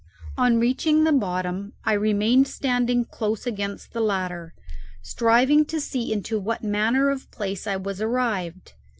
On 0.35 0.59
reaching 0.59 1.03
the 1.03 1.11
bottom 1.11 1.73
I 1.85 1.93
remained 1.93 2.47
standing 2.47 3.05
close 3.05 3.45
against 3.45 3.93
the 3.93 4.01
ladder, 4.01 4.55
striving 5.03 5.63
to 5.65 5.79
see 5.79 6.11
into 6.11 6.39
what 6.39 6.63
manner 6.63 7.11
of 7.11 7.29
place 7.29 7.67
I 7.67 7.75
was 7.75 8.01
arrived. 8.01 8.73